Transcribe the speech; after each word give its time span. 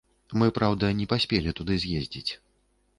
Мы, 0.41 0.47
праўда, 0.59 0.89
не 1.03 1.07
паспелі 1.13 1.57
туды 1.63 1.81
з'ездзіць. 1.87 2.29